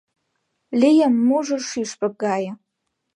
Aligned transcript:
Лийым 0.81 1.13
мужыр 1.27 1.61
шӱшпык 1.69 2.13
гае 2.23 2.51